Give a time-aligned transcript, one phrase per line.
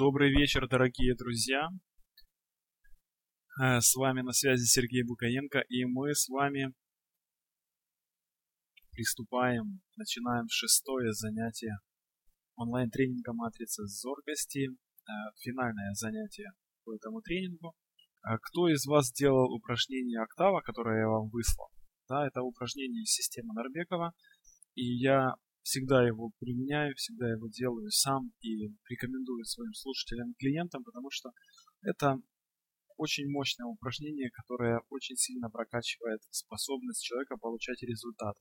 [0.00, 1.68] Добрый вечер, дорогие друзья.
[3.62, 6.72] Э, с вами на связи Сергей Букаенко, и мы с вами
[8.92, 11.76] приступаем, начинаем шестое занятие
[12.56, 14.72] онлайн-тренинга «Матрица зоркости», э,
[15.44, 16.50] финальное занятие
[16.86, 17.74] по этому тренингу.
[18.26, 21.68] Э, кто из вас делал упражнение «Октава», которое я вам выслал?
[22.08, 24.14] Да, это упражнение системы Норбекова,
[24.76, 30.84] и я всегда его применяю, всегда его делаю сам и рекомендую своим слушателям и клиентам,
[30.84, 31.30] потому что
[31.82, 32.16] это
[32.96, 38.36] очень мощное упражнение, которое очень сильно прокачивает способность человека получать результат,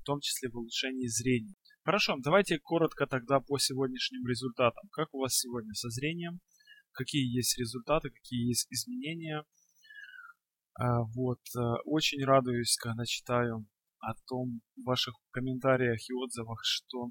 [0.00, 1.54] в том числе в улучшении зрения.
[1.84, 4.88] Хорошо, давайте коротко тогда по сегодняшним результатам.
[4.90, 6.40] Как у вас сегодня со зрением?
[6.92, 9.44] Какие есть результаты, какие есть изменения?
[10.74, 13.66] А, вот, э, очень радуюсь, когда читаю
[14.00, 17.10] о том в ваших комментариях и отзывах, что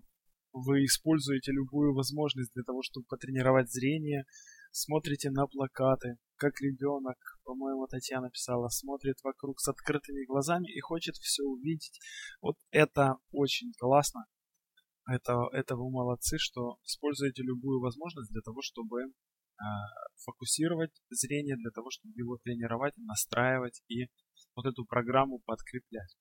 [0.54, 4.24] вы используете любую возможность для того, чтобы потренировать зрение,
[4.72, 11.16] смотрите на плакаты, как ребенок, по-моему, Татьяна писала, смотрит вокруг с открытыми глазами и хочет
[11.16, 12.00] все увидеть.
[12.42, 14.22] Вот это очень классно.
[15.10, 19.10] Это, это вы молодцы, что используете любую возможность для того, чтобы э,
[20.26, 24.08] фокусировать зрение, для того, чтобы его тренировать, настраивать и
[24.56, 26.18] вот эту программу подкреплять.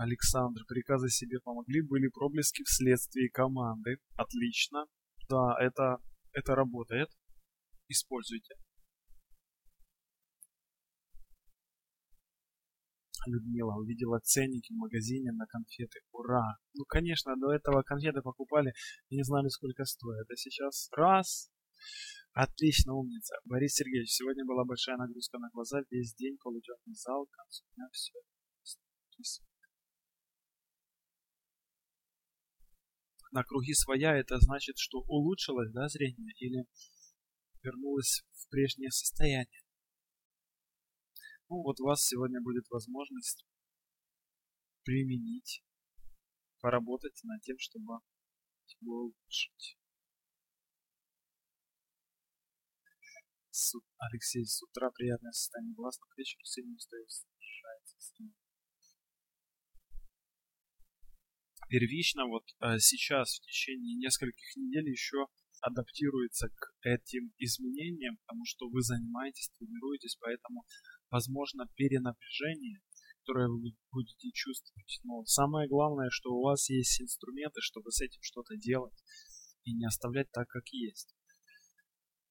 [0.00, 3.98] Александр, приказы себе помогли, были проблески вследствие команды.
[4.16, 4.86] Отлично.
[5.28, 5.98] Да, это,
[6.32, 7.10] это работает.
[7.86, 8.54] Используйте.
[13.26, 15.98] Людмила увидела ценники в магазине на конфеты.
[16.12, 16.54] Ура!
[16.72, 18.72] Ну, конечно, до этого конфеты покупали
[19.10, 20.26] и не знали, сколько стоят.
[20.30, 21.50] А сейчас раз.
[22.32, 23.34] Отлично, умница.
[23.44, 25.82] Борис Сергеевич, сегодня была большая нагрузка на глаза.
[25.90, 28.18] Весь день получал на зал, к концу дня все.
[33.32, 36.66] на круги своя, это значит, что улучшилось да, зрение или
[37.62, 39.62] вернулось в прежнее состояние.
[41.48, 43.44] Ну вот у вас сегодня будет возможность
[44.84, 45.62] применить,
[46.60, 47.98] поработать над тем, чтобы
[48.80, 49.76] его улучшить.
[53.98, 58.36] Алексей, с утра приятное состояние глаз, но к вечеру сильно устает, снижается.
[61.70, 65.26] первично вот э, сейчас, в течение нескольких недель еще
[65.62, 70.64] адаптируется к этим изменениям, потому что вы занимаетесь, тренируетесь, поэтому
[71.10, 72.80] возможно перенапряжение,
[73.20, 73.60] которое вы
[73.92, 75.00] будете чувствовать.
[75.04, 78.96] Но самое главное, что у вас есть инструменты, чтобы с этим что-то делать
[79.64, 81.14] и не оставлять так, как есть.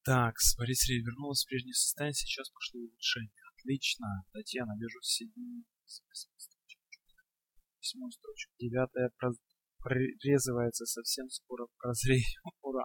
[0.03, 3.31] Так, Борисия вернулась в прежнее состояние, сейчас пошло улучшение.
[3.57, 5.65] Отлично, Татьяна, вижу, сидит
[7.79, 8.53] восьмую строчку.
[8.59, 9.11] Девятая
[9.81, 12.41] прорезывается совсем скоро к прозрению.
[12.61, 12.83] Ура!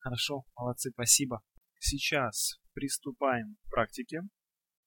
[0.00, 1.40] Хорошо, молодцы, спасибо.
[1.78, 4.20] Сейчас приступаем к практике.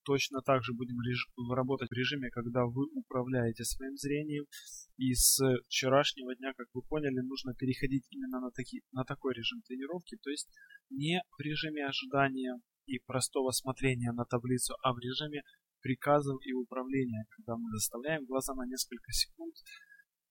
[0.05, 0.97] Точно так же будем
[1.55, 4.45] работать в режиме, когда вы управляете своим зрением.
[4.97, 9.61] И с вчерашнего дня, как вы поняли, нужно переходить именно на, таки, на такой режим
[9.63, 10.17] тренировки.
[10.21, 10.49] То есть
[10.91, 15.41] не в режиме ожидания и простого смотрения на таблицу, а в режиме
[15.85, 19.53] приказов и управления, когда мы заставляем глаза на несколько секунд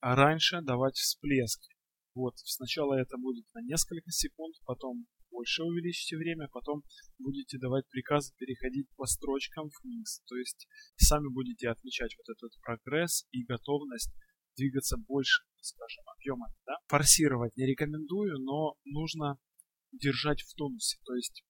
[0.00, 1.72] а раньше давать всплески.
[2.14, 6.82] Вот, сначала это будет на несколько секунд, потом больше увеличите время, потом
[7.18, 10.20] будете давать приказы переходить по строчкам вниз.
[10.26, 10.66] То есть
[10.96, 14.12] сами будете отмечать вот этот прогресс и готовность
[14.56, 16.56] двигаться больше, скажем, объемами.
[16.66, 16.72] Да?
[16.88, 19.36] Форсировать не рекомендую, но нужно
[19.92, 20.98] держать в тонусе.
[21.06, 21.44] То есть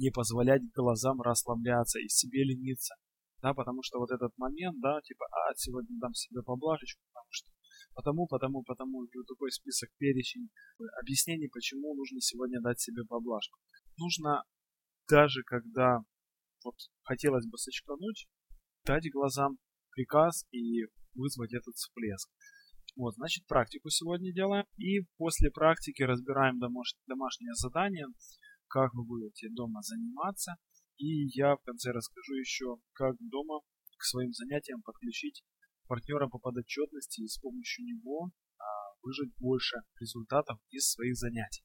[0.00, 2.94] не позволять глазам расслабляться и себе лениться,
[3.42, 7.50] да, потому что вот этот момент, да, типа, а, сегодня дам себе поблажечку, потому что
[7.94, 10.48] потому, потому, потому, и вот такой список, перечень
[11.02, 13.58] объяснений, почему нужно сегодня дать себе поблажку.
[13.98, 14.44] Нужно
[15.08, 15.98] даже когда
[16.64, 18.26] вот хотелось бы сочкануть,
[18.86, 19.58] дать глазам
[19.90, 20.82] приказ и
[21.14, 22.30] вызвать этот всплеск.
[22.96, 24.64] Вот, значит, практику сегодня делаем.
[24.76, 28.06] И после практики разбираем домаш домашнее задание
[28.70, 30.52] как вы будете дома заниматься.
[30.96, 33.60] И я в конце расскажу еще, как дома
[33.98, 35.42] к своим занятиям подключить
[35.88, 38.30] партнера по подотчетности и с помощью него а,
[39.02, 41.64] выжать больше результатов из своих занятий.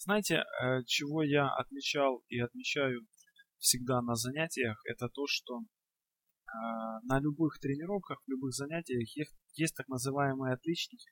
[0.00, 3.06] Знаете, э, чего я отмечал и отмечаю
[3.58, 5.60] всегда на занятиях, это то, что
[6.46, 11.08] а, на любых тренировках, в любых занятиях есть, есть так называемые отличники,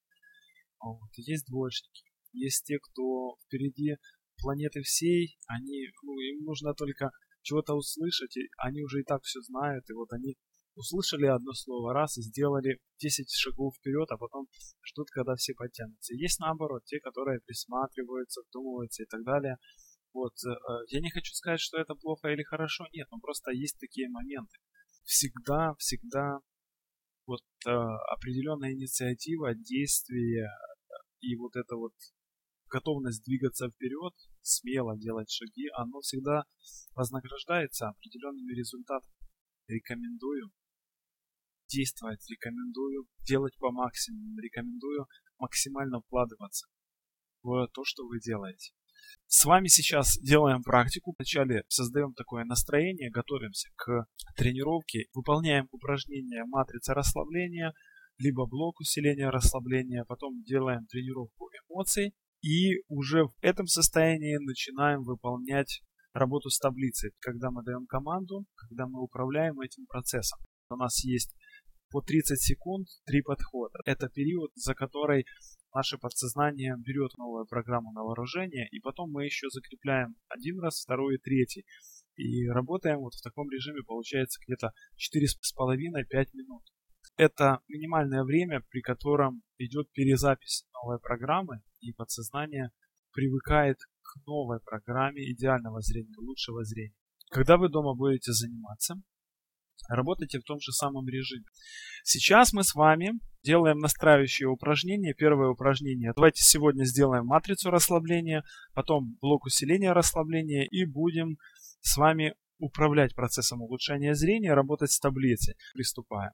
[0.80, 3.96] вот, есть двоечники, есть те, кто впереди
[4.40, 7.10] планеты всей, они, ну, им нужно только
[7.42, 10.34] чего-то услышать, и они уже и так все знают, и вот они
[10.74, 14.46] услышали одно слово раз и сделали 10 шагов вперед, а потом
[14.84, 16.14] ждут, когда все подтянутся.
[16.14, 19.56] Есть наоборот, те, которые присматриваются, вдумываются и так далее.
[20.12, 20.54] Вот, э,
[20.88, 24.54] я не хочу сказать, что это плохо или хорошо, нет, но просто есть такие моменты.
[25.04, 26.38] Всегда, всегда
[27.26, 27.70] вот э,
[28.16, 30.48] определенная инициатива, действие
[31.20, 31.92] и вот это вот
[32.68, 36.44] готовность двигаться вперед, смело делать шаги, оно всегда
[36.94, 39.14] вознаграждается определенными результатами.
[39.68, 40.50] Рекомендую
[41.68, 45.06] действовать, рекомендую делать по максимуму, рекомендую
[45.38, 46.66] максимально вкладываться
[47.42, 48.72] в то, что вы делаете.
[49.26, 51.14] С вами сейчас делаем практику.
[51.18, 57.72] Вначале создаем такое настроение, готовимся к тренировке, выполняем упражнение матрица расслабления,
[58.18, 65.82] либо блок усиления расслабления, потом делаем тренировку эмоций, и уже в этом состоянии начинаем выполнять
[66.12, 70.38] работу с таблицей, когда мы даем команду, когда мы управляем этим процессом.
[70.70, 71.34] У нас есть
[71.90, 73.78] по 30 секунд три подхода.
[73.84, 75.24] Это период, за который
[75.74, 81.16] наше подсознание берет новую программу на вооружение, и потом мы еще закрепляем один раз, второй
[81.16, 81.64] и третий.
[82.16, 86.62] И работаем вот в таком режиме получается где-то 4,5-5 минут.
[87.18, 92.70] Это минимальное время, при котором идет перезапись новой программы, и подсознание
[93.12, 96.94] привыкает к новой программе идеального зрения, лучшего зрения.
[97.30, 98.94] Когда вы дома будете заниматься,
[99.88, 101.44] работайте в том же самом режиме.
[102.04, 103.12] Сейчас мы с вами
[103.42, 105.14] делаем настраивающие упражнения.
[105.14, 106.12] Первое упражнение.
[106.14, 108.44] Давайте сегодня сделаем матрицу расслабления,
[108.74, 111.38] потом блок усиления расслабления и будем
[111.80, 115.54] с вами управлять процессом улучшения зрения, работать с таблицей.
[115.74, 116.32] Приступаем.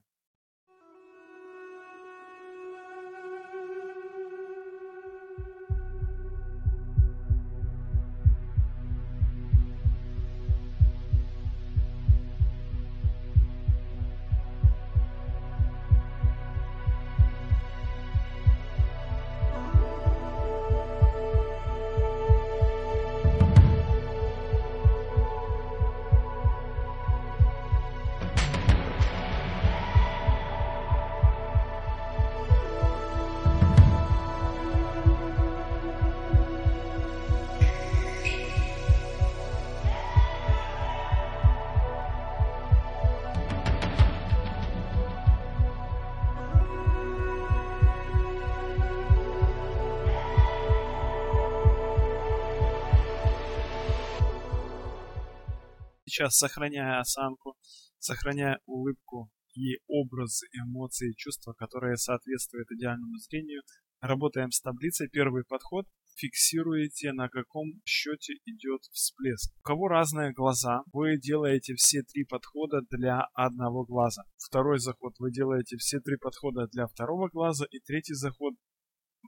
[56.23, 57.53] сейчас, сохраняя осанку,
[57.99, 63.63] сохраняя улыбку и образ, эмоции, чувства, которые соответствуют идеальному зрению.
[64.01, 65.09] Работаем с таблицей.
[65.11, 65.87] Первый подход.
[66.17, 69.53] Фиксируете, на каком счете идет всплеск.
[69.61, 74.23] У кого разные глаза, вы делаете все три подхода для одного глаза.
[74.37, 77.65] Второй заход вы делаете все три подхода для второго глаза.
[77.71, 78.55] И третий заход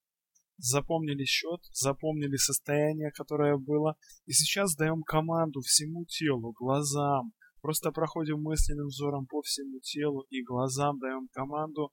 [0.58, 3.96] Запомнили счет, запомнили состояние, которое было,
[4.28, 7.32] и сейчас даем команду всему телу, глазам.
[7.62, 11.90] Просто проходим мысленным взором по всему телу и глазам даем команду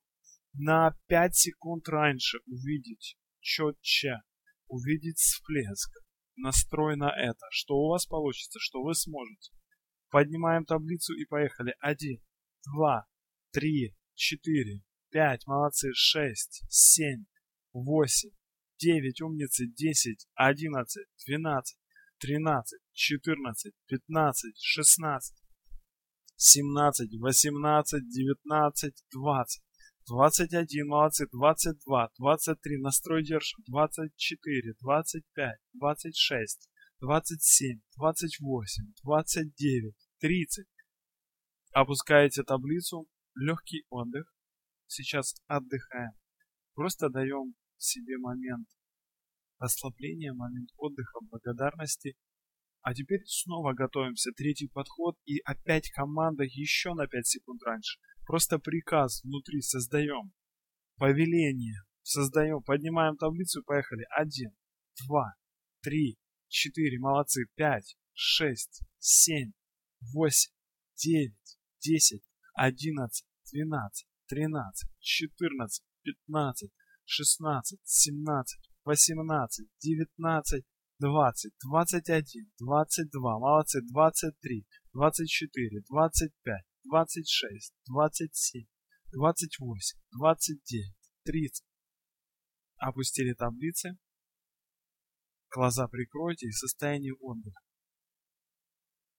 [0.53, 4.13] на 5 секунд раньше увидеть четче,
[4.67, 5.89] увидеть всплеск,
[6.37, 9.51] настрой на это, что у вас получится, что вы сможете.
[10.09, 11.73] Поднимаем таблицу и поехали.
[11.79, 12.21] Один,
[12.73, 13.05] два,
[13.51, 17.25] три, четыре, пять, молодцы, шесть, семь,
[17.73, 18.31] восемь,
[18.79, 21.79] девять, умницы, десять, одиннадцать, двенадцать,
[22.19, 25.37] тринадцать, четырнадцать, пятнадцать, шестнадцать,
[26.35, 29.63] семнадцать, восемнадцать, девятнадцать, двадцать.
[30.09, 36.69] 21, молодцы, 22, 23, настрой держим, 24, 25, 26,
[36.99, 40.67] 27, 28, 29, 30.
[41.71, 44.25] Опускаете таблицу, легкий отдых.
[44.87, 46.11] Сейчас отдыхаем.
[46.75, 48.67] Просто даем себе момент
[49.59, 52.15] расслабления, момент отдыха, благодарности.
[52.81, 54.31] А теперь снова готовимся.
[54.35, 60.31] Третий подход и опять команда еще на 5 секунд раньше– Просто приказ внутри создаем.
[60.97, 61.81] Повеление.
[62.03, 62.61] Создаем.
[62.63, 64.05] Поднимаем таблицу поехали.
[64.17, 64.55] Один,
[65.07, 65.33] два,
[65.81, 66.99] три, четыре.
[66.99, 67.45] Молодцы.
[67.55, 69.51] Пять, шесть, семь,
[70.13, 70.53] восемь,
[70.95, 72.23] девять, десять,
[72.55, 76.71] одиннадцать, двенадцать, тринадцать, четырнадцать, пятнадцать,
[77.05, 80.65] шестнадцать, семнадцать, восемнадцать, девятнадцать,
[80.99, 83.37] двадцать, двадцать один, двадцать два.
[83.37, 83.81] Молодцы.
[83.91, 86.63] Двадцать три, двадцать четыре, двадцать пять.
[86.85, 88.65] 26, 27,
[89.13, 91.63] 28, 29, 30.
[92.77, 93.97] Опустили таблицы.
[95.51, 97.59] Глаза прикройте и состояние отдыха.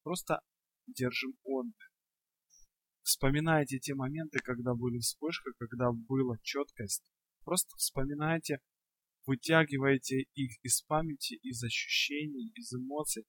[0.03, 0.41] Просто
[0.89, 1.75] держим отдых.
[3.03, 7.03] Вспоминайте те моменты, когда были вспышка, когда была четкость.
[7.45, 8.59] Просто вспоминайте,
[9.25, 13.25] вытягивайте их из памяти, из ощущений, из эмоций.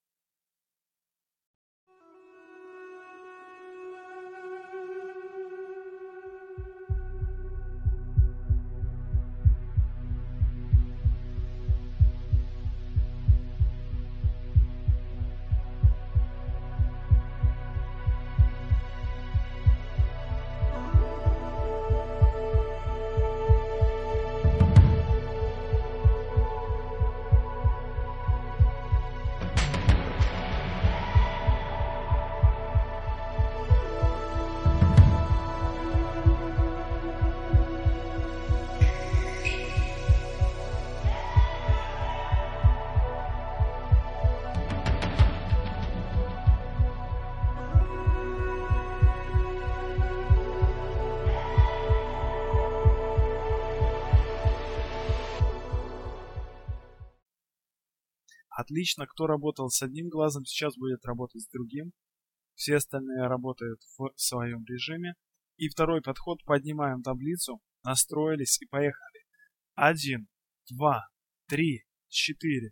[58.67, 61.91] Отлично, кто работал с одним глазом, сейчас будет работать с другим.
[62.55, 65.13] Все остальные работают в своем режиме.
[65.57, 69.19] И второй подход, поднимаем таблицу, настроились и поехали.
[69.75, 70.27] 1,
[70.71, 71.01] 2,
[71.47, 72.71] 3, 4,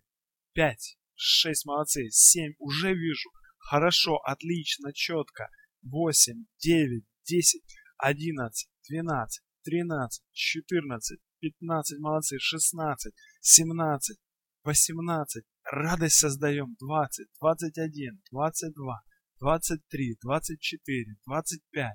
[0.53, 3.29] 5, 6, молодцы, 7, уже вижу.
[3.59, 5.47] Хорошо, отлично, четко.
[5.83, 7.61] 8, 9, 10,
[7.99, 14.17] 11, 12, 13, 14, 15, молодцы, 16, 17,
[14.63, 18.99] 18, Радость создаем 20, 21, 22,
[19.39, 21.87] 23, 24, 25,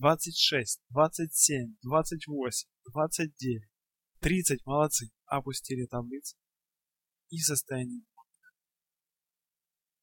[0.00, 3.60] 26, 27, 28, 29,
[4.18, 4.64] 30.
[4.66, 5.08] Молодцы.
[5.26, 6.36] Опустили таблицы.
[7.30, 8.02] И состояние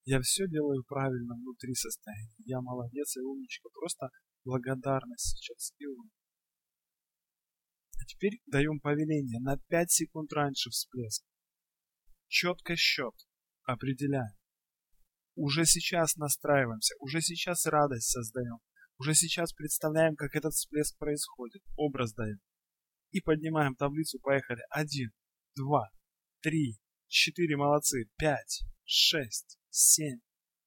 [0.05, 2.33] я все делаю правильно внутри состояния.
[2.45, 3.69] Я молодец и умничка.
[3.79, 4.09] Просто
[4.43, 6.09] благодарность сейчас и ум.
[8.01, 11.23] А теперь даем повеление на 5 секунд раньше всплеск
[12.29, 13.13] четко счет,
[13.63, 14.37] определяем.
[15.35, 18.59] Уже сейчас настраиваемся, уже сейчас радость создаем,
[18.99, 22.39] уже сейчас представляем, как этот всплеск происходит, образ даем.
[23.11, 24.61] И поднимаем таблицу, поехали.
[24.69, 25.11] Один,
[25.55, 25.89] два,
[26.41, 26.75] три,
[27.07, 30.19] четыре, молодцы, пять, шесть, семь,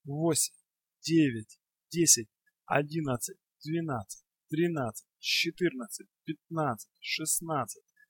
[0.05, 0.57] восемь,
[1.03, 1.59] девять,
[1.91, 2.29] десять,
[2.67, 7.85] одиннадцать, двенадцать, тринадцать, четырнадцать, пятнадцать, шестнадцать,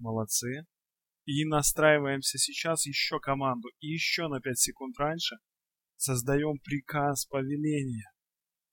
[0.00, 0.64] Молодцы.
[1.26, 3.68] И настраиваемся сейчас еще команду.
[3.80, 5.36] И еще на 5 секунд раньше
[5.96, 8.10] создаем приказ повеления.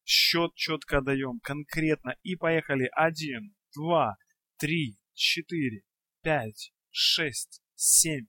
[0.06, 2.16] Счет четко даем, конкретно.
[2.24, 2.90] И поехали.
[2.96, 4.16] 1, 2,
[4.60, 5.82] 3, 4,
[6.24, 8.26] 5, 6, 7,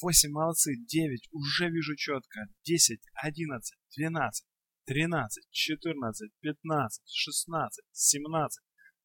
[0.00, 0.74] 8, молодцы.
[0.86, 2.40] 9, уже вижу четко.
[2.66, 4.46] 10, 11, 12,
[4.86, 8.62] 13, 14, 15, 16, 17,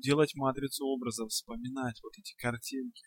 [0.00, 3.02] делать матрицу образов, вспоминать вот эти картинки.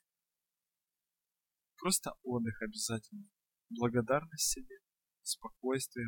[1.80, 3.28] Просто отдых обязательно.
[3.70, 4.76] Благодарность себе,
[5.24, 6.06] спокойствие,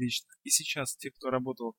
[0.00, 0.28] отлично.
[0.44, 1.74] И сейчас те, кто работал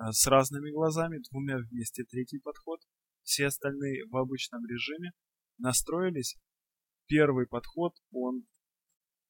[0.00, 2.80] э, с разными глазами, двумя вместе третий подход,
[3.22, 5.10] все остальные в обычном режиме,
[5.58, 6.36] настроились.
[7.08, 8.44] Первый подход, он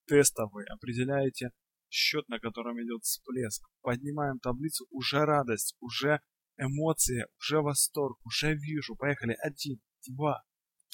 [0.06, 1.50] тестовый, определяете
[1.90, 3.66] счет, на котором идет всплеск.
[3.80, 6.20] Поднимаем таблицу, уже радость, уже
[6.56, 8.94] эмоции, уже восторг, уже вижу.
[8.96, 10.42] Поехали, один, два,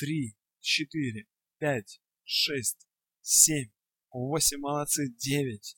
[0.00, 1.26] три, четыре,
[1.58, 2.86] пять, шесть,
[3.20, 3.70] семь,
[4.10, 5.77] восемь, молодцы, девять,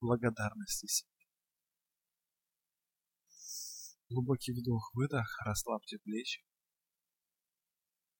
[0.00, 1.10] благодарности себе.
[4.10, 6.42] Глубокий вдох-выдох, расслабьте плечи.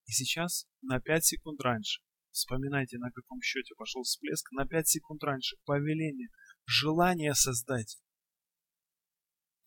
[0.06, 5.22] И сейчас на 5 секунд раньше, вспоминайте, на каком счете пошел всплеск, на 5 секунд
[5.22, 6.28] раньше повеление,
[6.66, 7.98] желание создать.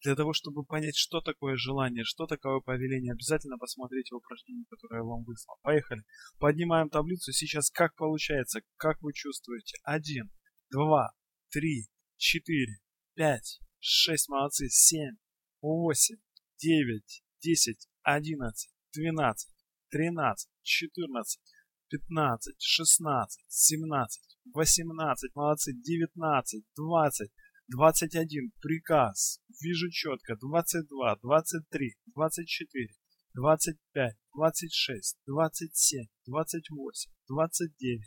[0.04, 5.04] Для того, чтобы понять, что такое желание, что такое повеление, обязательно посмотрите упражнение, которое я
[5.04, 5.58] вам выслал.
[5.62, 6.02] Поехали.
[6.39, 7.32] Поднимаем таблицу.
[7.34, 9.78] Сейчас как получается, как вы чувствуете?
[9.84, 10.32] Один,
[10.71, 11.12] два,
[11.52, 11.86] три,
[12.21, 12.77] четыре,
[13.15, 15.15] пять, шесть, молодцы, семь,
[15.60, 16.21] восемь,
[16.62, 19.49] девять, десять, одиннадцать, двенадцать,
[19.89, 21.41] тринадцать, четырнадцать,
[21.89, 27.31] пятнадцать, шестнадцать, семнадцать, восемнадцать, молодцы, девятнадцать, двадцать,
[27.73, 28.51] 21.
[28.60, 29.39] Приказ.
[29.62, 30.36] Вижу четко.
[30.36, 32.88] 22, 23, 24,
[33.36, 38.03] 25, 26, 27, 28, 29,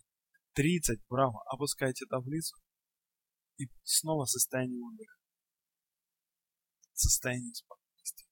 [0.53, 1.01] 30.
[1.09, 1.41] Браво.
[1.55, 2.55] Опускайте таблицу.
[3.59, 5.17] И снова состояние отдыха.
[6.93, 8.29] Состояние спокойствия.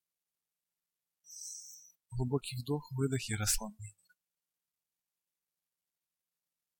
[2.16, 3.96] Глубокий вдох, выдох и расслабление.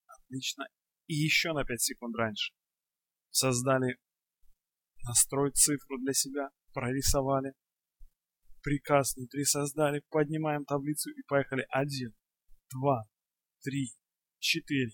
[0.07, 0.65] Отлично.
[1.07, 2.53] И еще на 5 секунд раньше.
[3.29, 3.97] Создали
[5.07, 7.53] настрой цифру для себя, прорисовали.
[8.61, 11.65] Приказ внутри создали, поднимаем таблицу и поехали.
[11.69, 12.15] Один,
[12.71, 13.03] два,
[13.63, 13.91] три,
[14.39, 14.91] четыре,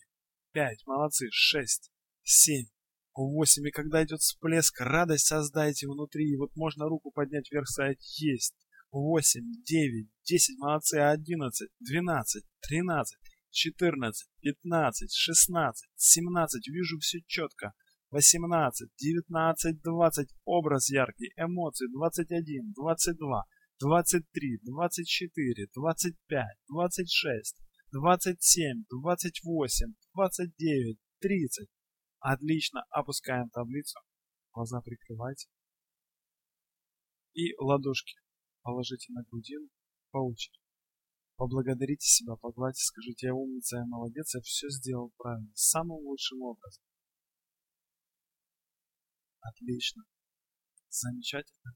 [0.54, 1.92] пять, молодцы, шесть,
[2.24, 2.68] семь,
[3.16, 7.98] восемь, и когда идет всплеск, радость создайте внутри, и вот можно руку поднять вверх, сказать
[8.20, 8.54] «Есть».
[8.92, 13.20] Восемь, девять, десять, молодцы, одиннадцать, двенадцать, тринадцать,
[13.52, 17.74] четырнадцать, пятнадцать, шестнадцать, семнадцать, вижу все четко.
[18.12, 23.44] 18, 19, 20, образ яркий, эмоции 21, 22,
[23.80, 27.58] 23, 24, 25, 26,
[27.92, 31.68] 27, 28, 29, 30,
[32.22, 33.98] Отлично, опускаем таблицу,
[34.54, 35.48] глаза прикрывайте.
[37.34, 38.14] И ладошки
[38.62, 39.70] положите на грудину
[40.12, 40.60] по очереди.
[41.38, 46.84] Поблагодарите себя, погладьте, скажите, я умница, я молодец, я все сделал правильно, самым лучшим образом.
[49.40, 50.04] Отлично.
[50.90, 51.72] Замечательно.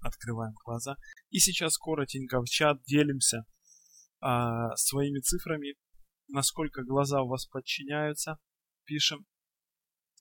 [0.00, 0.96] Открываем глаза.
[1.30, 3.46] И сейчас коротенько в чат делимся
[4.20, 5.74] а, своими цифрами,
[6.28, 8.38] насколько глаза у вас подчиняются,
[8.84, 9.26] пишем,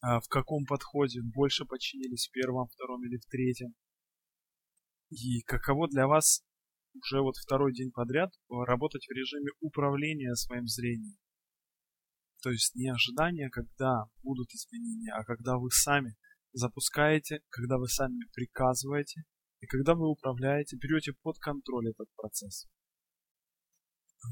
[0.01, 3.73] а, в каком подходе больше подчинились в первом, втором или в третьем.
[5.09, 6.43] И каково для вас
[6.93, 11.17] уже вот второй день подряд работать в режиме управления своим зрением.
[12.43, 16.15] То есть не ожидания, когда будут изменения, а когда вы сами
[16.51, 19.21] запускаете, когда вы сами приказываете,
[19.61, 22.67] и когда вы управляете, берете под контроль этот процесс.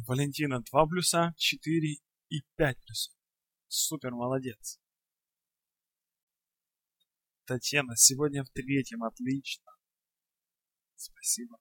[0.08, 1.96] Валентина два плюса, четыре
[2.30, 3.14] и пять плюсов.
[3.74, 4.80] Супер молодец.
[7.46, 9.02] Татьяна, сегодня в третьем.
[9.02, 9.66] Отлично.
[10.98, 11.58] Спасибо.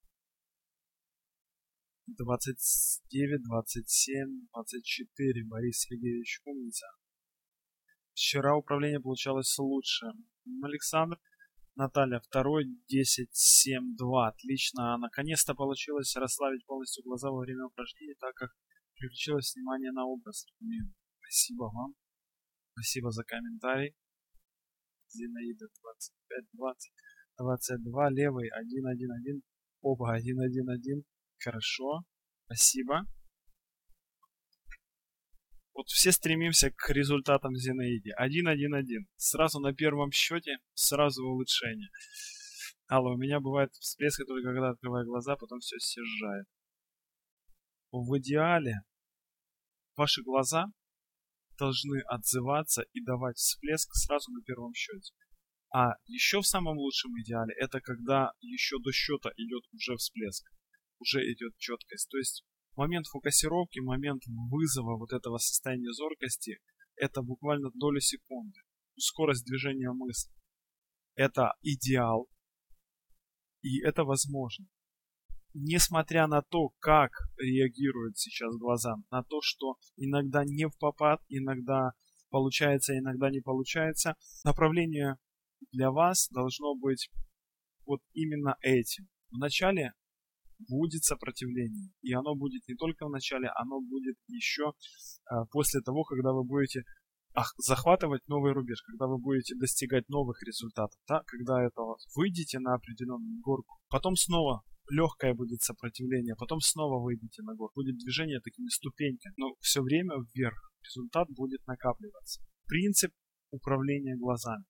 [2.09, 5.45] 29, 27, 24.
[5.47, 6.85] Борис Сергеевич, умница.
[8.15, 10.07] Вчера управление получалось лучше.
[10.65, 11.17] Александр,
[11.77, 14.29] Наталья, второй, 10, 7, 2.
[14.31, 14.99] Отлично.
[14.99, 18.51] Наконец-то получилось расслабить полностью глаза во время упражнений, так как
[18.95, 20.45] переключилось внимание на образ.
[21.21, 21.95] спасибо вам.
[22.81, 23.95] Спасибо за комментарий.
[25.13, 26.93] Зинаида 25, 20,
[27.39, 29.43] 22, левый 1, 1, 1.
[29.83, 31.05] Оба 1, 1, 1.
[31.45, 32.01] Хорошо.
[32.47, 33.03] Спасибо.
[35.75, 38.13] Вот все стремимся к результатам Зинаиде.
[38.19, 39.07] 1-1-1.
[39.17, 41.91] Сразу на первом счете, сразу улучшение.
[42.87, 46.47] Алло, у меня бывает всплеск, только когда открываю глаза, потом все съезжает.
[47.93, 48.81] В идеале
[49.97, 50.65] ваши глаза
[51.61, 55.13] должны отзываться и давать всплеск сразу на первом счете.
[55.75, 60.43] А еще в самом лучшем идеале это когда еще до счета идет уже всплеск,
[60.99, 62.09] уже идет четкость.
[62.09, 62.45] То есть
[62.77, 66.57] момент фокусировки, момент вызова вот этого состояния зоркости,
[66.97, 68.59] это буквально доли секунды.
[68.99, 70.33] Скорость движения мысли.
[71.15, 72.29] Это идеал.
[73.63, 74.67] И это возможно
[75.55, 81.93] несмотря на то, как реагируют сейчас глаза, на то, что иногда не в попад, иногда
[82.31, 85.17] получается, иногда не получается, направление
[85.73, 87.11] для вас должно быть
[87.87, 89.09] вот именно этим.
[89.33, 89.93] Вначале
[90.69, 94.75] будет сопротивление, и оно будет не только в начале, оно будет еще
[95.27, 96.83] а, после того, когда вы будете
[97.59, 103.41] захватывать новый рубеж, когда вы будете достигать новых результатов, да, когда этого выйдете на определенную
[103.43, 107.71] горку, потом снова легкое будет сопротивление, а потом снова выйдете на гору.
[107.75, 110.73] Будет движение такими ступеньками, но все время вверх.
[110.85, 112.41] Результат будет накапливаться.
[112.67, 113.11] Принцип
[113.51, 114.65] управления глазами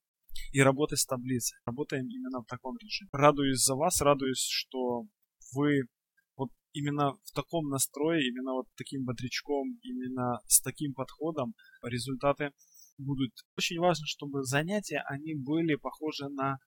[0.53, 1.59] и работы с таблицей.
[1.67, 3.09] Работаем именно в таком режиме.
[3.13, 5.03] Радуюсь за вас, радуюсь, что
[5.55, 5.83] вы
[6.37, 12.51] вот именно в таком настрое, именно вот таким бодрячком, именно с таким подходом результаты
[12.99, 13.31] будут.
[13.57, 16.59] Очень важно, чтобы занятия, они были похожи на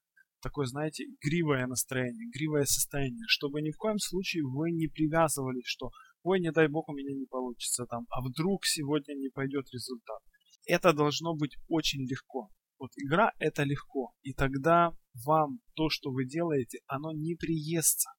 [0.43, 5.89] такое, знаете, гривое настроение, гривое состояние, чтобы ни в коем случае вы не привязывались, что
[6.23, 10.19] ой, не дай бог у меня не получится там, а вдруг сегодня не пойдет результат.
[10.67, 12.49] Это должно быть очень легко.
[12.79, 14.91] Вот игра это легко, и тогда
[15.25, 18.09] вам то, что вы делаете, оно не приестся.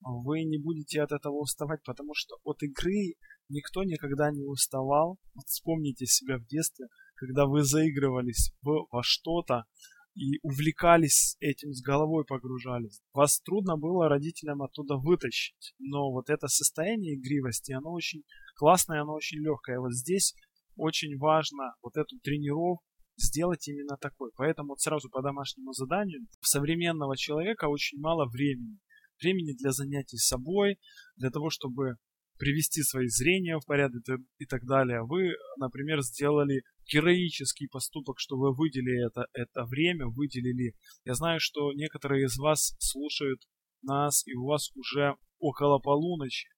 [0.00, 3.14] Вы не будете от этого уставать, потому что от игры
[3.48, 5.16] никто никогда не уставал.
[5.34, 9.64] Вот вспомните себя в детстве, когда вы заигрывались во что-то,
[10.14, 13.00] и увлекались этим, с головой погружались.
[13.14, 18.22] Вас трудно было родителям оттуда вытащить, но вот это состояние игривости, оно очень
[18.56, 19.78] классное, оно очень легкое.
[19.80, 20.34] Вот здесь
[20.76, 22.82] очень важно вот эту тренировку
[23.16, 24.30] сделать именно такой.
[24.36, 28.78] Поэтому вот сразу по домашнему заданию у современного человека очень мало времени.
[29.20, 30.78] Времени для занятий собой,
[31.16, 31.96] для того, чтобы
[32.42, 34.02] привести свои зрения в порядок
[34.38, 35.02] и так далее.
[35.04, 40.72] Вы, например, сделали героический поступок, что вы выделили это, это время, выделили.
[41.04, 43.38] Я знаю, что некоторые из вас слушают
[43.84, 46.48] нас, и у вас уже около полуночи.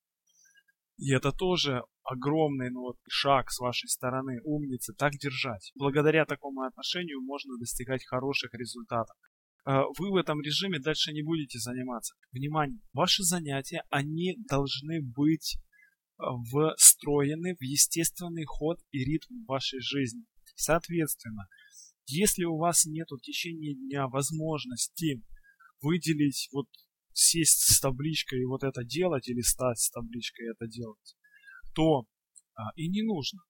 [0.96, 5.70] И это тоже огромный ну, вот, шаг с вашей стороны, умницы, так держать.
[5.78, 9.14] Благодаря такому отношению можно достигать хороших результатов.
[9.66, 12.14] А вы в этом режиме дальше не будете заниматься.
[12.32, 15.56] Внимание, ваши занятия, они должны быть
[16.78, 20.24] встроены в естественный ход и ритм вашей жизни.
[20.54, 21.44] Соответственно,
[22.06, 25.22] если у вас нет в течение дня возможности
[25.80, 26.66] выделить, вот
[27.12, 31.16] сесть с табличкой и вот это делать, или стать с табличкой и это делать,
[31.74, 32.06] то
[32.54, 33.40] а, и не нужно.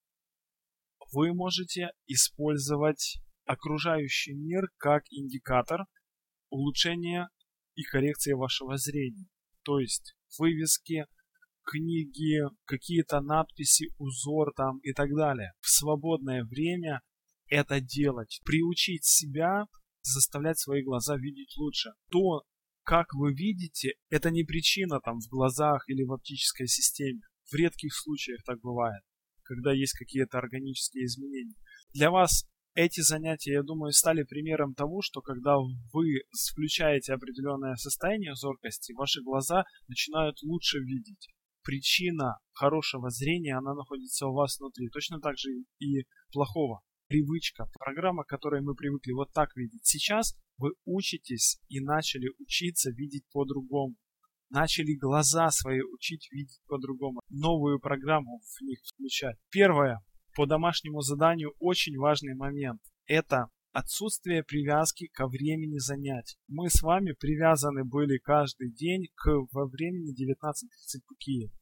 [1.12, 5.83] Вы можете использовать окружающий мир как индикатор
[6.48, 7.29] улучшения
[7.74, 9.27] и коррекции вашего зрения.
[9.62, 11.07] То есть вывески,
[11.64, 15.53] книги, какие-то надписи, узор там и так далее.
[15.61, 17.00] В свободное время
[17.48, 19.64] это делать, приучить себя
[20.03, 21.90] заставлять свои глаза видеть лучше.
[22.11, 22.42] То,
[22.83, 27.20] как вы видите, это не причина там в глазах или в оптической системе.
[27.50, 29.00] В редких случаях так бывает,
[29.44, 31.55] когда есть какие-то органические изменения.
[31.94, 35.57] Для вас эти занятия, я думаю, стали примером того, что когда
[35.92, 41.29] вы включаете определенное состояние зоркости, ваши глаза начинают лучше видеть
[41.64, 44.88] причина хорошего зрения, она находится у вас внутри.
[44.90, 45.48] Точно так же
[45.81, 46.83] и плохого.
[47.09, 49.85] Привычка, программа, к которой мы привыкли вот так видеть.
[49.85, 53.96] Сейчас вы учитесь и начали учиться видеть по-другому.
[54.50, 57.20] Начали глаза свои учить видеть по-другому.
[57.29, 59.37] Новую программу в них включать.
[59.50, 60.00] Первое.
[60.37, 62.81] По домашнему заданию очень важный момент.
[63.07, 66.38] Это отсутствие привязки ко времени занятий.
[66.46, 71.52] Мы с вами привязаны были каждый день к во времени 19.30 по Киеву.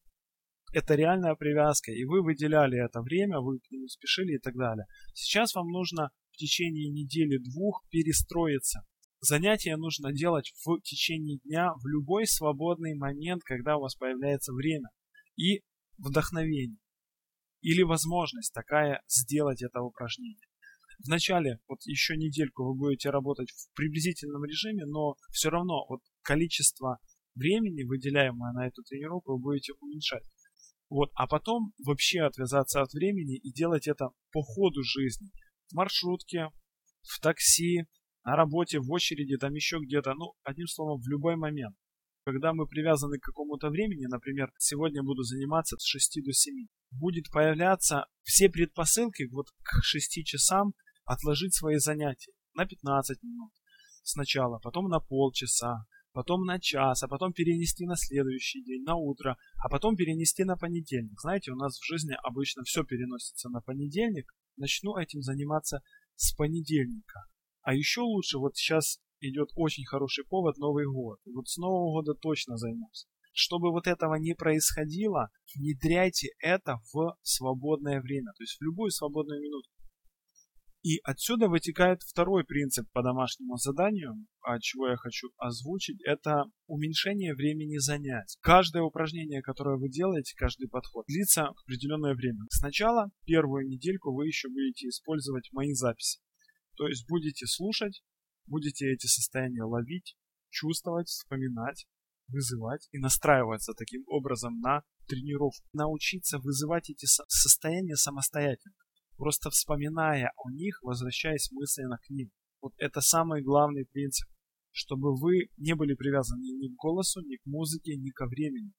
[0.75, 4.85] Это реальная привязка, и вы выделяли это время, вы к нему спешили и так далее.
[5.15, 8.81] Сейчас вам нужно в течение недели-двух перестроиться.
[9.21, 14.91] Занятия нужно делать в течение дня, в любой свободный момент, когда у вас появляется время
[15.37, 15.63] и
[15.97, 16.79] вдохновение
[17.63, 20.47] или возможность такая сделать это упражнение
[21.07, 26.99] вначале вот еще недельку вы будете работать в приблизительном режиме, но все равно вот количество
[27.35, 30.25] времени, выделяемое на эту тренировку, вы будете уменьшать.
[30.91, 35.31] Вот, а потом вообще отвязаться от времени и делать это по ходу жизни.
[35.71, 36.49] В маршрутке,
[37.03, 37.85] в такси,
[38.25, 40.13] на работе, в очереди, там еще где-то.
[40.15, 41.75] Ну, одним словом, в любой момент.
[42.27, 47.25] Когда мы привязаны к какому-то времени, например, сегодня буду заниматься с 6 до 7, будет
[47.33, 53.53] появляться все предпосылки вот к 6 часам отложить свои занятия на 15 минут
[54.03, 59.37] сначала, потом на полчаса, потом на час, а потом перенести на следующий день, на утро,
[59.65, 61.21] а потом перенести на понедельник.
[61.21, 64.27] Знаете, у нас в жизни обычно все переносится на понедельник.
[64.57, 65.81] Начну этим заниматься
[66.17, 67.25] с понедельника.
[67.63, 71.19] А еще лучше, вот сейчас идет очень хороший повод Новый год.
[71.35, 73.07] вот с Нового года точно займусь.
[73.33, 79.41] Чтобы вот этого не происходило, внедряйте это в свободное время, то есть в любую свободную
[79.41, 79.71] минуту.
[80.83, 87.35] И отсюда вытекает второй принцип по домашнему заданию, а чего я хочу озвучить, это уменьшение
[87.35, 88.37] времени занять.
[88.41, 92.41] Каждое упражнение, которое вы делаете, каждый подход, длится определенное время.
[92.51, 96.19] Сначала первую недельку вы еще будете использовать мои записи.
[96.77, 98.03] То есть будете слушать,
[98.47, 100.17] будете эти состояния ловить,
[100.51, 101.87] чувствовать, вспоминать,
[102.27, 105.65] вызывать и настраиваться таким образом на тренировку.
[105.75, 108.75] Научиться вызывать эти состояния самостоятельно.
[109.17, 112.31] Просто вспоминая о них, возвращаясь мысленно к ним.
[112.61, 114.29] Вот это самый главный принцип,
[114.71, 118.73] чтобы вы не были привязаны ни к голосу, ни к музыке, ни ко времени,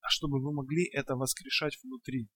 [0.00, 2.28] а чтобы вы могли это воскрешать внутри,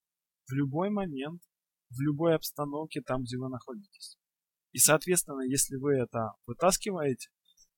[0.47, 1.41] в любой момент,
[1.89, 4.17] в любой обстановке, там, где вы находитесь.
[4.71, 7.29] И, соответственно, если вы это вытаскиваете,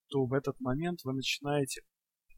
[0.07, 1.81] то в этот момент вы начинаете,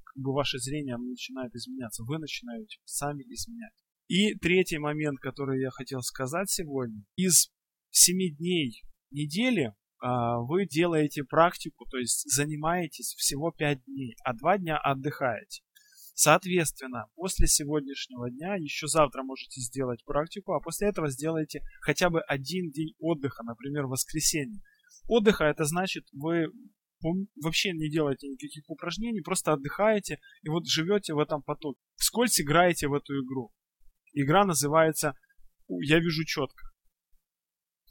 [0.06, 3.73] как бы ваше зрение начинает изменяться, вы начинаете сами изменять.
[4.08, 7.04] И третий момент, который я хотел сказать сегодня.
[7.17, 7.52] Из
[7.91, 14.58] 7 дней недели а, вы делаете практику, то есть занимаетесь всего 5 дней, а 2
[14.60, 15.62] дня отдыхаете.
[16.20, 22.22] Соответственно, после сегодняшнего дня, еще завтра можете сделать практику, а после этого сделайте хотя бы
[22.22, 24.62] один день отдыха, например, воскресенье.
[25.10, 26.48] Отдыха это значит, вы
[27.43, 31.80] вообще не делаете никаких упражнений, просто отдыхаете и вот живете в этом потоке.
[31.98, 33.52] Вскользь играете в эту игру.
[34.13, 35.13] Игра называется
[35.67, 36.63] «Я вижу четко».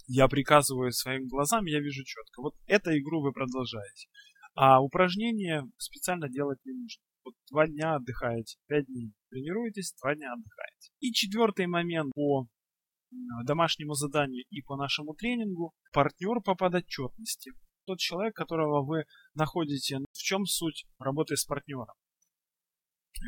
[0.09, 2.41] Я приказываю своим глазам, я вижу четко.
[2.43, 4.09] Вот эту игру вы продолжаете.
[4.55, 7.03] А упражнения специально делать не нужно.
[7.25, 10.93] Вот два дня отдыхаете, пять дней тренируетесь, два дня отдыхаете.
[11.01, 12.47] И четвертый момент по
[13.45, 17.51] домашнему заданию и по нашему тренингу– партнер по подотчетности.
[17.85, 21.87] Тот человек, которого вы находите, в чем суть работы с партнером.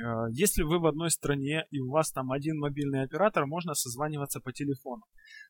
[0.05, 4.41] Э, если вы в одной стране и у вас там один мобильный оператор, можно созваниваться
[4.41, 5.03] по телефону.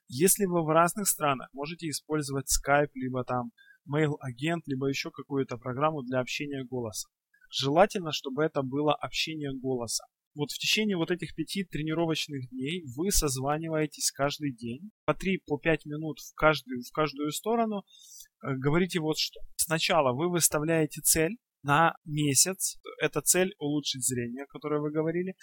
[0.09, 3.53] Если вы в разных странах, можете использовать Skype, либо там
[3.93, 7.09] Mail Agent, либо еще какую-то программу для общения голоса.
[7.51, 10.05] Желательно, чтобы это было общение голоса.
[10.35, 15.59] Вот в течение вот этих пяти тренировочных дней вы созваниваетесь каждый день по 3-5 по
[15.87, 17.83] минут в каждую, в каждую сторону.
[18.45, 19.41] Э, говорите вот что.
[19.57, 22.79] Сначала вы выставляете цель, на месяц.
[23.03, 25.35] Это цель улучшить зрение, о которой вы говорили.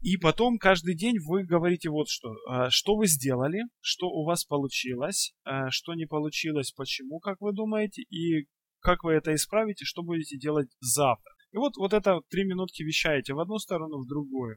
[0.00, 2.34] И потом каждый день вы говорите вот что.
[2.48, 7.52] А, что вы сделали, что у вас получилось, а, что не получилось, почему, как вы
[7.54, 8.46] думаете, и
[8.80, 11.32] как вы это исправите, что будете делать завтра.
[11.52, 14.56] И вот, вот это три минутки вещаете в одну сторону, в другую.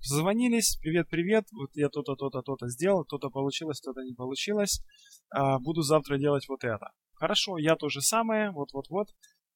[0.00, 4.82] Звонились, привет-привет, вот я то-то, то-то, то-то сделал, то-то получилось, то-то не получилось,
[5.30, 6.90] а, буду завтра делать вот это.
[7.14, 9.08] Хорошо, я то же самое, вот-вот-вот,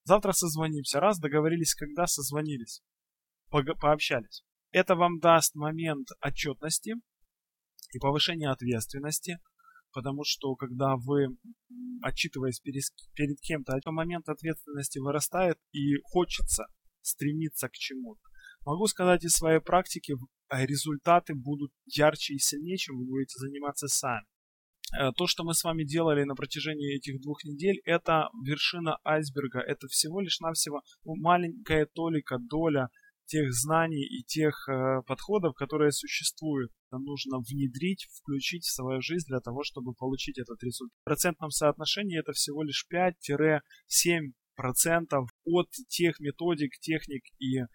[0.06, 1.00] Завтра созвонимся.
[1.00, 2.82] Раз, договорились, когда созвонились.
[3.50, 4.42] Пог- пообщались.
[4.72, 6.94] Это вам даст момент отчетности
[7.92, 9.38] и повышения ответственности,
[9.94, 11.28] потому что когда вы,
[12.02, 12.82] отчитываясь перед,
[13.16, 16.64] перед кем-то, момент ответственности вырастает и хочется
[17.02, 18.20] стремиться к чему-то.
[18.66, 20.14] Могу сказать из своей практики,
[20.48, 24.26] а результаты будут ярче и сильнее, чем вы будете заниматься сами.
[24.92, 29.60] Э, то, что мы с вами делали на протяжении этих двух недель, это вершина айсберга,
[29.60, 32.88] это всего лишь навсего маленькая толика, доля
[33.26, 36.70] тех знаний и тех э, подходов, которые существуют.
[36.90, 40.92] Это нужно внедрить, включить в свою жизнь для того, чтобы получить этот результат.
[41.00, 43.14] В процентном соотношении это всего лишь 5-7%
[45.46, 47.66] от тех методик, техник и э,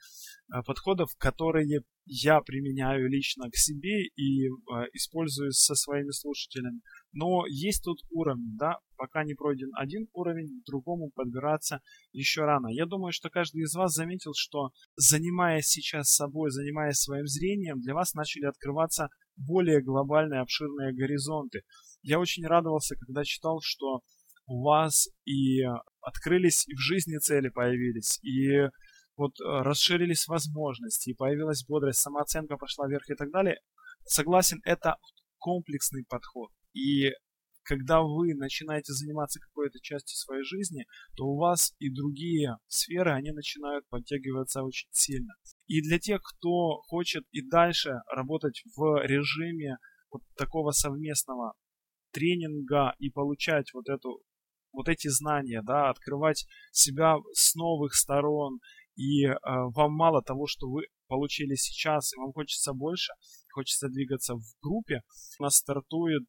[0.65, 6.81] подходов, которые я применяю лично к себе и а, использую со своими слушателями.
[7.13, 12.67] Но есть тут уровень, да, пока не пройден один уровень, к другому подбираться еще рано.
[12.69, 17.93] Я думаю, что каждый из вас заметил, что занимаясь сейчас собой, занимаясь своим зрением, для
[17.93, 21.61] вас начали открываться более глобальные, обширные горизонты.
[22.01, 24.01] Я очень радовался, когда читал, что
[24.47, 25.59] у вас и
[26.01, 28.67] открылись, и в жизни цели появились, и
[29.19, 33.57] вот э, расширились возможности, появилась бодрость, самооценка пошла вверх и так далее,
[34.05, 34.95] согласен, это
[35.37, 36.49] комплексный подход.
[36.73, 37.09] И
[37.63, 40.85] когда вы начинаете заниматься какой-то частью своей жизни,
[41.17, 45.33] то у вас и другие сферы, они начинают подтягиваться очень сильно.
[45.67, 49.77] И для тех, кто хочет и дальше работать в режиме
[50.11, 51.53] вот такого совместного
[52.13, 54.23] тренинга и получать вот эту
[54.71, 58.59] вот эти знания, да, открывать себя с новых сторон
[58.99, 59.35] и э,
[59.77, 63.13] вам мало того, что вы получили сейчас, и вам хочется больше,
[63.53, 65.01] хочется двигаться в группе,
[65.39, 66.27] у нас стартует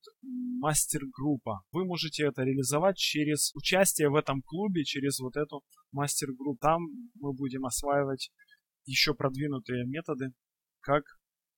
[0.62, 1.62] мастер-группа.
[1.72, 6.58] Вы можете это реализовать через участие в этом клубе, через вот эту мастер-группу.
[6.60, 6.82] Там
[7.20, 8.30] мы будем осваивать
[8.86, 10.28] еще продвинутые методы,
[10.80, 11.02] как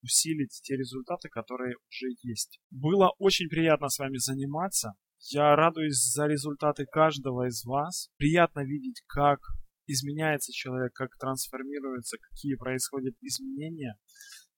[0.03, 2.59] усилить те результаты, которые уже есть.
[2.70, 4.92] Было очень приятно с вами заниматься.
[5.31, 8.09] Я радуюсь за результаты каждого из вас.
[8.16, 9.38] Приятно видеть, как
[9.87, 13.97] изменяется человек, как трансформируется, какие происходят изменения.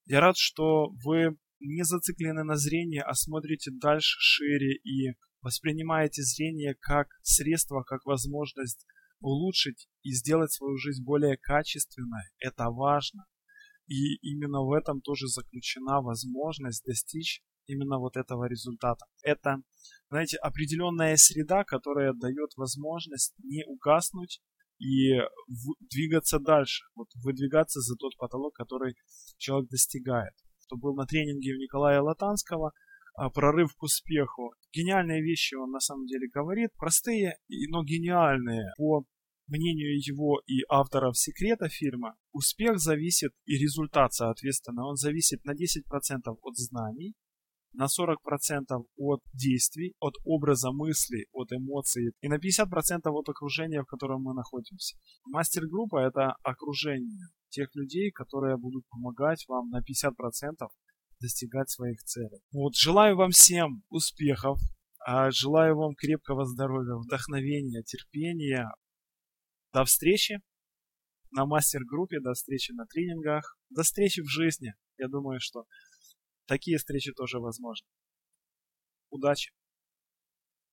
[0.05, 6.75] Я рад, что вы не зациклены на зрение, а смотрите дальше, шире и воспринимаете зрение
[6.79, 8.85] как средство, как возможность
[9.19, 12.23] улучшить и сделать свою жизнь более качественной.
[12.39, 13.25] Это важно.
[13.87, 19.05] И именно в этом тоже заключена возможность достичь именно вот этого результата.
[19.23, 19.57] Это,
[20.09, 24.41] знаете, определенная среда, которая дает возможность не угаснуть,
[24.79, 25.17] и
[25.91, 28.93] двигаться дальше, вот выдвигаться за тот потолок, который
[29.37, 30.33] человек достигает.
[30.65, 32.71] Кто был на тренинге у Николая Латанского,
[33.17, 34.53] а, прорыв к успеху.
[34.73, 37.35] Гениальные вещи он на самом деле говорит, простые,
[37.71, 38.73] но гениальные.
[38.77, 39.05] По
[39.47, 45.55] мнению его и авторов секрета фильма, успех зависит и результат, соответственно, он зависит на 10%
[46.25, 47.13] от знаний,
[47.77, 53.85] на 40% от действий, от образа мысли, от эмоций и на 50% от окружения, в
[53.85, 54.97] котором мы находимся.
[55.25, 60.67] Мастер-группа– это окружение тех людей, которые будут помогать вам на 50%
[61.21, 62.39] достигать своих целей.
[62.51, 64.57] Вот, желаю вам всем успехов,
[65.07, 68.69] а, желаю вам крепкого здоровья, вдохновения, терпения.
[69.73, 70.39] До встречи
[71.31, 74.73] на мастер-группе, до встречи на тренингах, до встречи в жизни.
[74.97, 75.65] Я думаю, что
[76.47, 77.87] Такие встречи тоже возможны.
[79.09, 79.51] Удачи!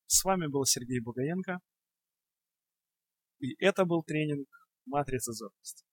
[0.06, 1.60] С вами был Сергей Бугаенко,
[3.40, 4.46] и это был тренинг
[4.84, 5.86] «Матрица зоркости».